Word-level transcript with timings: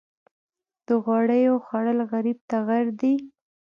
د 0.87 0.89
غوړیو 1.03 1.55
خوړل 1.65 1.99
غریب 2.11 2.39
ته 2.49 2.57
غر 2.67 2.85
دي. 3.01 3.13